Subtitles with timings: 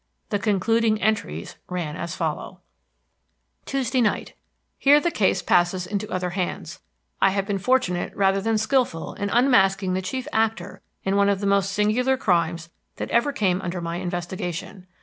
[0.29, 2.61] The concluding entries ran as follow:
[3.65, 4.33] "Tuesday Night.
[4.79, 6.79] Here the case passes into other hands.
[7.21, 11.39] I have been fortunate rather than skillful in unmasking the chief actor in one of
[11.39, 14.87] the most singular crimes that ever came under my investigation.